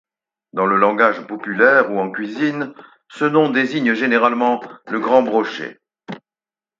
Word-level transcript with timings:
Dans 0.53 0.65
le 0.65 0.77
langage 0.77 1.27
populaire 1.27 1.91
ou 1.91 1.99
en 1.99 2.09
cuisine, 2.09 2.73
ce 3.07 3.23
nom 3.23 3.51
désigne 3.51 3.93
généralement 3.93 4.59
le 4.87 4.99
Grand 4.99 5.21
brochet. 5.21 5.79